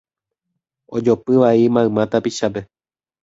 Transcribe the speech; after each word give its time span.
Ojopy 0.95 1.33
vai 1.43 1.61
mayma 1.75 2.03
tapichápe 2.11 2.61